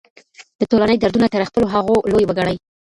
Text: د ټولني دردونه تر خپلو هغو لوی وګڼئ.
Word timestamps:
د 0.59 0.61
ټولني 0.71 0.95
دردونه 0.99 1.27
تر 1.33 1.41
خپلو 1.49 1.65
هغو 1.73 1.95
لوی 2.11 2.23
وګڼئ. 2.27 2.55